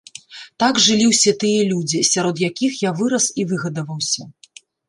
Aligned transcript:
Так 0.63 0.79
жылі 0.85 1.05
ўсе 1.11 1.33
тыя 1.43 1.67
людзі, 1.73 1.99
сярод 2.13 2.43
якіх 2.49 2.81
я 2.89 2.97
вырас 3.03 3.25
і 3.43 3.49
выгадаваўся. 3.53 4.31